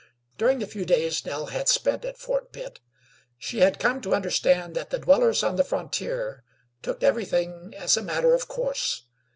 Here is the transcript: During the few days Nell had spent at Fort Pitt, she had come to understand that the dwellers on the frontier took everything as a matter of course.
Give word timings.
During 0.39 0.57
the 0.57 0.65
few 0.65 0.83
days 0.83 1.23
Nell 1.27 1.45
had 1.45 1.69
spent 1.69 2.03
at 2.05 2.17
Fort 2.17 2.51
Pitt, 2.51 2.79
she 3.37 3.59
had 3.59 3.77
come 3.77 4.01
to 4.01 4.15
understand 4.15 4.73
that 4.75 4.89
the 4.89 4.97
dwellers 4.97 5.43
on 5.43 5.57
the 5.57 5.63
frontier 5.63 6.43
took 6.81 7.03
everything 7.03 7.75
as 7.77 7.95
a 7.97 8.01
matter 8.01 8.33
of 8.33 8.47
course. 8.47 9.03